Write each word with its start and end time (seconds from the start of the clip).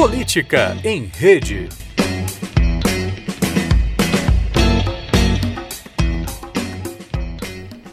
Política 0.00 0.78
em 0.82 1.04
Rede. 1.04 1.68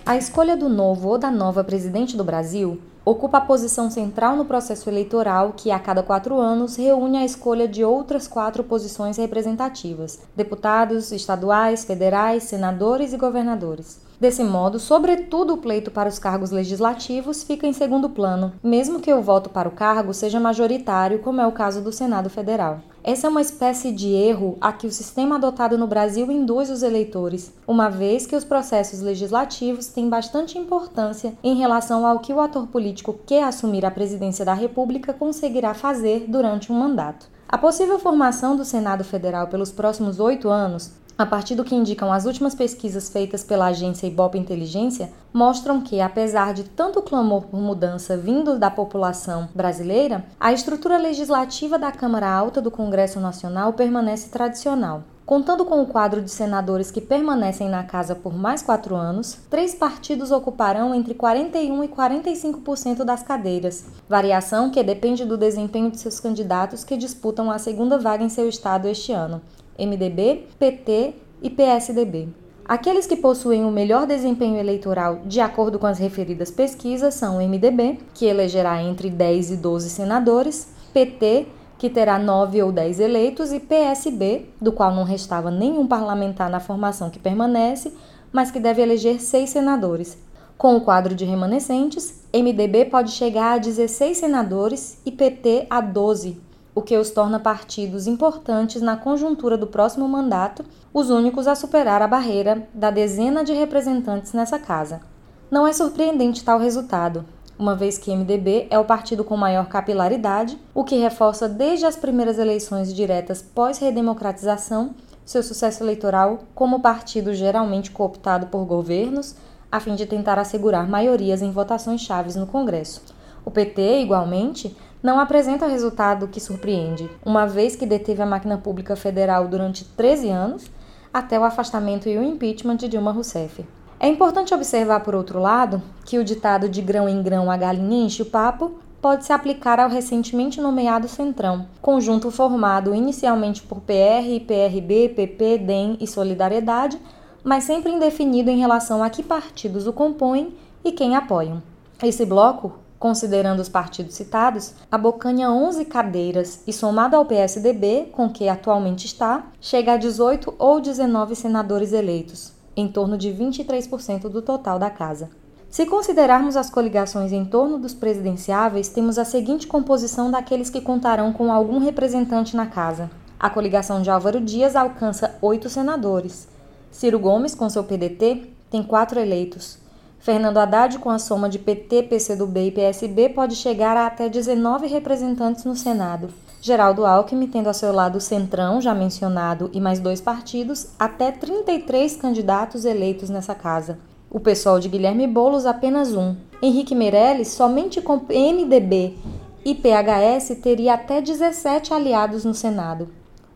A 0.06 0.15
escolha 0.15 0.56
do 0.56 0.70
novo 0.70 1.10
ou 1.10 1.17
da 1.17 1.29
nova 1.29 1.65
presidente 1.65 2.15
do 2.15 2.24
Brasil 2.24 2.79
ocupa 3.04 3.40
a 3.40 3.42
posição 3.42 3.92
central 3.92 4.38
no 4.38 4.46
processo 4.46 4.90
eleitoral 4.90 5.51
que, 5.51 5.70
a 5.70 5.78
cada 5.78 6.01
quatro 6.01 6.40
anos, 6.40 6.78
reúne 6.78 7.17
a 7.17 7.26
escolha 7.26 7.67
de 7.67 7.83
outras 7.83 8.26
quatro 8.26 8.63
posições 8.63 9.17
representativas: 9.17 10.17
deputados 10.33 11.12
estaduais, 11.12 11.83
federais, 11.83 12.44
senadores 12.44 13.12
e 13.12 13.17
governadores. 13.17 14.06
Desse 14.20 14.44
modo, 14.44 14.79
sobretudo 14.79 15.54
o 15.54 15.58
pleito 15.58 15.92
para 15.92 16.09
os 16.09 16.18
cargos 16.18 16.50
legislativos 16.50 17.44
fica 17.44 17.68
em 17.68 17.73
segundo 17.73 18.09
plano, 18.09 18.52
mesmo 18.63 19.00
que 19.00 19.13
o 19.13 19.22
voto 19.22 19.48
para 19.48 19.70
o 19.70 19.72
cargo 19.72 20.12
seja 20.12 20.40
majoritário, 20.40 21.20
como 21.20 21.40
é 21.40 21.46
o 21.46 21.52
caso 21.52 21.82
do 21.82 21.91
Senado 21.91 22.27
Federal. 22.27 22.80
Essa 23.04 23.27
é 23.27 23.30
uma 23.30 23.41
espécie 23.41 23.91
de 23.91 24.10
erro 24.10 24.58
a 24.60 24.74
que 24.74 24.88
o 24.88 24.91
sistema 24.91 25.36
adotado 25.36 25.77
no 25.77 25.86
Brasil 25.86 26.32
induz 26.32 26.72
os 26.72 26.82
eleitores, 26.82 27.54
uma 27.68 27.90
vez 27.90 28.26
que 28.26 28.36
os 28.36 28.44
processos 28.44 29.02
legislativos 29.02 29.88
têm 29.88 30.10
bastante 30.10 30.58
importância 30.58 31.34
em 31.44 31.55
relação 31.55 32.04
ao 32.04 32.20
que 32.20 32.34
o 32.34 32.41
ator 32.41 32.66
político 32.68 33.20
que 33.24 33.38
assumir 33.38 33.86
a 33.86 33.91
presidência 33.91 34.44
da 34.44 34.55
República 34.55 35.13
conseguirá 35.13 35.76
fazer 35.76 36.26
durante 36.27 36.72
um 36.72 36.76
mandato. 36.76 37.27
A 37.48 37.58
possível 37.58 37.99
formação 37.99 38.58
do 38.58 38.66
Senado 38.66 39.04
Federal 39.04 39.48
pelos 39.48 39.72
próximos 39.72 40.20
oito 40.20 40.49
anos 40.49 40.91
a 41.17 41.26
partir 41.26 41.55
do 41.55 41.63
que 41.63 41.76
indicam 41.76 42.13
as 42.13 42.26
últimas 42.26 42.53
pesquisas 42.53 43.09
feitas 43.09 43.44
pela 43.44 43.67
agência 43.67 44.05
Ibope 44.05 44.38
Inteligência, 44.38 45.09
mostram 45.34 45.81
que, 45.81 45.99
apesar 45.99 46.53
de 46.53 46.63
tanto 46.63 47.02
clamor 47.02 47.45
por 47.45 47.59
mudança 47.59 48.16
vindo 48.16 48.59
da 48.59 48.70
população 48.70 49.49
brasileira, 49.53 50.23
a 50.40 50.53
estrutura 50.53 50.98
legislativa 50.98 51.79
da 51.79 51.91
Câmara 51.91 52.29
Alta 52.29 52.62
do 52.62 52.70
Congresso 52.70 53.20
Nacional 53.20 53.74
permanece 53.74 54.29
tradicional. 54.29 55.04
Contando 55.28 55.66
com 55.66 55.82
o 55.82 55.86
quadro 55.86 56.22
de 56.22 56.32
senadores 56.32 56.90
que 56.90 57.02
permanecem 57.02 57.68
na 57.68 57.84
casa 57.84 58.16
por 58.16 58.34
mais 58.34 58.62
quatro 58.62 58.96
anos, 58.96 59.38
três 59.50 59.76
partidos 59.76 60.32
ocuparão 60.32 60.96
entre 60.96 61.14
41% 61.14 61.84
e 61.84 61.88
45% 61.90 63.04
das 63.04 63.24
cadeiras, 63.24 63.88
variação 64.08 64.70
que 64.70 64.81
depende 64.81 65.25
do 65.25 65.36
desempenho 65.36 65.92
de 65.92 66.00
seus 66.00 66.22
candidatos 66.22 66.86
que 66.86 66.95
disputam 66.95 67.52
a 67.52 67.59
segunda 67.59 67.98
vaga 67.98 68.23
em 68.23 68.30
seu 68.30 68.48
estado 68.48 68.88
este 68.88 69.11
ano, 69.11 69.42
MDB, 69.78 70.45
PT 70.58 71.16
e 71.44 71.50
PSDB. 71.50 72.30
Aqueles 72.64 73.05
que 73.05 73.17
possuem 73.17 73.66
o 73.66 73.72
melhor 73.72 74.08
desempenho 74.08 74.58
eleitoral 74.58 75.20
de 75.25 75.42
acordo 75.42 75.78
com 75.78 75.88
as 75.88 76.00
referidas 76.00 76.50
pesquisas 76.50 77.16
são 77.16 77.36
o 77.36 77.45
MDB, 77.45 78.00
que 78.14 78.25
elegerá 78.25 78.81
entre 78.81 79.09
10 79.09 79.52
e 79.52 79.58
12 79.58 79.89
senadores, 79.89 80.70
PT, 80.94 81.48
que 81.78 81.89
terá 81.89 82.17
9 82.17 82.64
ou 82.64 82.72
10 82.72 83.00
eleitos, 83.00 83.52
e 83.52 83.59
PSB, 83.59 84.50
do 84.59 84.72
qual 84.72 84.94
não 84.94 85.03
restava 85.03 85.52
nenhum 85.52 85.88
parlamentar 85.88 86.50
na 86.50 86.59
formação 86.59 87.09
que 87.09 87.20
permanece, 87.20 87.94
mas 88.31 88.52
que 88.52 88.59
deve 88.59 88.81
eleger 88.81 89.22
6 89.22 89.50
senadores. 89.50 90.17
Com 90.58 90.75
o 90.75 90.81
quadro 90.81 91.14
de 91.14 91.23
remanescentes, 91.23 92.23
MDB 92.33 92.86
pode 92.86 93.11
chegar 93.11 93.53
a 93.53 93.58
16 93.59 94.17
senadores 94.17 94.98
e 95.05 95.11
PT 95.11 95.67
a 95.70 95.80
12, 95.80 96.42
o 96.73 96.81
que 96.81 96.98
os 96.98 97.11
torna 97.11 97.39
partidos 97.39 98.08
importantes 98.08 98.81
na 98.81 98.98
conjuntura 98.98 99.58
do 99.58 99.67
próximo 99.67 100.08
mandato, 100.08 100.66
os 100.92 101.09
únicos 101.11 101.48
a 101.48 101.53
superar 101.53 102.02
a 102.02 102.08
barreira 102.08 102.67
da 102.73 102.89
dezena 102.89 103.44
de 103.44 103.53
representantes 103.53 104.33
nessa 104.33 104.58
casa. 104.58 105.02
Não 105.50 105.67
é 105.67 105.73
surpreendente 105.73 106.44
tal 106.44 106.59
resultado, 106.59 107.23
uma 107.58 107.75
vez 107.75 107.97
que 107.97 108.16
MDB 108.16 108.67
é 108.69 108.77
o 108.77 108.86
partido 108.86 109.23
com 109.23 109.36
maior 109.36 109.67
capilaridade, 109.67 110.58
o 110.73 110.83
que 110.83 110.95
reforça 110.97 111.50
desde 111.50 111.86
as 111.86 111.95
primeiras 111.95 112.38
eleições 112.38 112.94
diretas 112.94 113.41
pós-redemocratização 113.41 114.94
seu 115.27 115.43
sucesso 115.43 115.83
eleitoral 115.83 116.39
como 116.55 116.80
partido 116.80 117.33
geralmente 117.33 117.92
cooptado 117.92 118.48
por 118.48 118.64
governos, 118.64 119.36
a 119.70 119.77
fim 119.77 119.93
de 119.93 120.05
tentar 120.05 120.39
assegurar 120.39 120.87
maiorias 120.87 121.42
em 121.42 121.52
votações 121.52 121.99
chaves 121.99 122.37
no 122.37 122.48
Congresso. 122.48 123.02
O 123.43 123.52
PT, 123.52 123.99
igualmente, 123.99 124.76
não 125.04 125.20
apresenta 125.20 125.67
resultado 125.67 126.30
que 126.30 126.39
surpreende, 126.39 127.10
uma 127.26 127.45
vez 127.45 127.76
que 127.76 127.86
deteve 127.86 128.22
a 128.22 128.26
máquina 128.26 128.58
pública 128.58 128.96
federal 128.96 129.50
durante 129.50 129.84
13 129.84 130.30
anos, 130.30 130.72
até 131.14 131.38
o 131.38 131.44
afastamento 131.44 132.08
e 132.08 132.18
o 132.18 132.24
impeachment 132.24 132.78
de 132.78 132.88
Dilma 132.88 133.12
Rousseff. 133.12 133.66
É 134.00 134.08
importante 134.08 134.53
observar, 134.53 135.00
por 135.00 135.16
outro 135.16 135.40
lado, 135.40 135.81
que 136.06 136.19
o 136.19 136.24
ditado 136.24 136.69
de 136.69 136.81
grão 136.81 137.09
em 137.09 137.22
grão 137.24 137.50
a 137.50 137.58
galinha 137.58 138.06
enche 138.06 138.22
o 138.22 138.25
papo 138.25 138.80
pode 139.02 139.25
se 139.25 139.34
aplicar 139.34 139.80
ao 139.80 139.90
recentemente 139.90 140.62
nomeado 140.62 141.08
Centrão, 141.08 141.68
conjunto 141.81 142.30
formado 142.30 142.94
inicialmente 142.94 143.63
por 143.63 143.80
PR, 143.81 144.46
PRB, 144.46 145.09
PP, 145.09 145.57
DEM 145.59 145.97
e 146.00 146.07
Solidariedade, 146.07 147.00
mas 147.44 147.63
sempre 147.63 147.91
indefinido 147.91 148.50
em 148.50 148.59
relação 148.59 149.03
a 149.03 149.09
que 149.09 149.24
partidos 149.24 149.88
o 149.88 149.94
compõem 149.94 150.56
e 150.84 150.91
quem 150.91 151.16
apoiam. 151.16 151.62
Esse 152.03 152.25
bloco 152.25 152.80
Considerando 153.00 153.59
os 153.59 153.69
partidos 153.69 154.16
citados, 154.16 154.74
abocanha 154.91 155.52
11 155.52 155.86
cadeiras 155.86 156.63
e, 156.66 156.74
somado 156.74 157.16
ao 157.16 157.25
PSDB, 157.25 158.09
com 158.12 158.28
que 158.28 158.50
atualmente 158.50 159.06
está, 159.06 159.46
chega 159.62 159.94
a 159.94 159.97
18 159.97 160.56
ou 160.57 160.81
19 160.81 161.36
senadores 161.36 161.94
eleitos, 161.94 162.53
em 162.78 162.88
torno 162.88 163.18
de 163.18 163.30
23% 163.30 164.30
do 164.30 164.42
total 164.42 164.78
da 164.78 164.90
casa. 164.90 165.30
Se 165.70 165.86
considerarmos 165.86 166.56
as 166.56 166.70
coligações 166.70 167.34
em 167.34 167.44
torno 167.44 167.78
dos 167.78 167.94
presidenciáveis, 167.94 168.88
temos 168.88 169.18
a 169.18 169.26
seguinte 169.26 169.68
composição 169.68 170.32
daqueles 170.32 170.70
que 170.70 170.80
contarão 170.80 171.34
com 171.34 171.52
algum 171.52 171.80
representante 171.80 172.56
na 172.56 172.68
casa. 172.68 173.10
A 173.40 173.50
coligação 173.50 174.02
de 174.02 174.10
Álvaro 174.10 174.40
Dias 174.40 174.76
alcança 174.76 175.36
oito 175.42 175.70
senadores. 175.70 176.48
Ciro 176.90 177.20
Gomes, 177.20 177.54
com 177.54 177.70
seu 177.70 177.84
PDT, 177.84 178.50
tem 178.72 178.82
quatro 178.82 179.20
eleitos. 179.20 179.78
Fernando 180.20 180.58
Haddad, 180.58 181.00
com 181.00 181.10
a 181.10 181.20
soma 181.20 181.50
de 181.50 181.60
PT, 181.60 182.04
PCdoB 182.04 182.68
e 182.68 182.72
PSB, 182.72 183.30
pode 183.30 183.56
chegar 183.56 183.96
a 183.96 184.08
até 184.08 184.30
19 184.30 184.88
representantes 184.88 185.66
no 185.66 185.76
Senado. 185.76 186.30
Geraldo 186.62 187.06
Alckmin, 187.06 187.47
tendo 187.47 187.68
ao 187.68 187.73
seu 187.73 187.91
lado 187.94 188.18
o 188.18 188.22
Centrão, 188.22 188.81
já 188.81 188.94
mencionado, 188.94 189.69
e 189.73 189.79
mais 189.79 190.00
dois 190.00 190.19
partidos, 190.19 190.88
até 190.97 191.31
33 191.31 192.18
candidatos 192.18 192.84
eleitos 192.84 193.29
nessa 193.29 193.53
casa. 193.53 194.00
O 194.29 194.40
pessoal 194.40 194.79
de 194.79 194.90
Guilherme 194.90 195.28
Boulos, 195.28 195.66
apenas 195.66 196.13
um. 196.13 196.35
Henrique 196.62 196.95
Meirelles, 196.95 197.50
somente 197.50 198.01
com 198.01 198.18
MDB 198.18 199.16
e 199.63 199.75
PHS, 199.75 200.59
teria 200.62 200.95
até 200.95 201.22
17 201.22 201.94
aliados 201.94 202.44
no 202.44 202.53
Senado. 202.53 203.07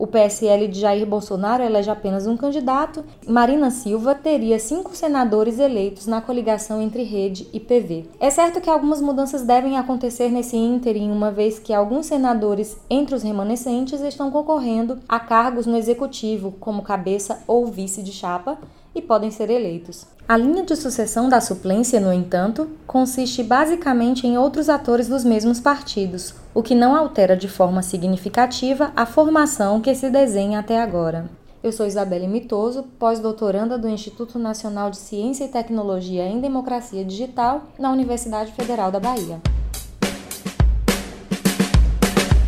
O 0.01 0.07
PSL 0.07 0.67
de 0.67 0.79
Jair 0.79 1.06
Bolsonaro 1.06 1.62
elege 1.62 1.91
apenas 1.91 2.25
um 2.25 2.35
candidato. 2.35 3.06
Marina 3.28 3.69
Silva 3.69 4.16
teria 4.16 4.57
cinco 4.57 4.95
senadores 4.95 5.59
eleitos 5.59 6.07
na 6.07 6.19
coligação 6.19 6.81
entre 6.81 7.03
Rede 7.03 7.47
e 7.53 7.59
PV. 7.59 8.07
É 8.19 8.31
certo 8.31 8.59
que 8.59 8.67
algumas 8.67 9.00
mudanças 9.00 9.44
devem 9.44 9.78
acontecer 9.78 10.31
nesse 10.31 10.57
ínterim, 10.57 11.12
uma 11.12 11.29
vez 11.29 11.59
que 11.59 11.72
alguns 11.72 12.07
senadores 12.07 12.75
entre 12.89 13.13
os 13.13 13.22
remanescentes 13.22 14.01
estão 14.01 14.31
concorrendo 14.31 14.97
a 15.07 15.19
cargos 15.19 15.67
no 15.67 15.78
executivo, 15.78 16.51
como 16.59 16.81
cabeça 16.81 17.44
ou 17.45 17.68
vice 17.68 18.01
de 18.01 18.12
chapa, 18.12 18.57
e 18.95 19.03
podem 19.03 19.29
ser 19.29 19.51
eleitos. 19.51 20.07
A 20.28 20.38
linha 20.38 20.64
de 20.64 20.76
sucessão 20.76 21.28
da 21.28 21.42
suplência, 21.42 22.00
no 22.00 22.14
entanto, 22.14 22.70
consiste 22.88 23.44
basicamente 23.44 24.26
em 24.26 24.38
outros 24.38 24.70
atores 24.70 25.08
dos 25.08 25.26
mesmos 25.26 25.59
partidos, 25.59 26.34
o 26.54 26.64
que 26.64 26.74
não 26.74 26.96
altera 26.96 27.36
de 27.36 27.50
forma 27.50 27.82
significativa 27.82 28.94
a 28.96 29.06
formação 29.06 29.81
que 29.81 29.94
se 29.94 30.10
desenha 30.10 30.60
até 30.60 30.81
agora. 30.81 31.30
Eu 31.62 31.72
sou 31.72 31.86
Isabelle 31.86 32.28
Mitoso, 32.28 32.84
pós-doutoranda 32.98 33.78
do 33.78 33.88
Instituto 33.88 34.40
Nacional 34.40 34.90
de 34.90 34.98
Ciência 34.98 35.44
e 35.46 35.50
Tecnologia 35.50 36.26
em 36.26 36.40
Democracia 36.40 37.04
Digital 37.04 37.64
na 37.78 37.92
Universidade 37.92 38.52
Federal 38.54 38.90
da 38.90 39.00
Bahia. 39.00 39.40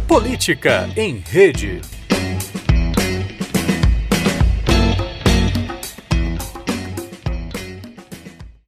Política 0.08 0.90
em 0.96 1.18
Rede. 1.18 1.82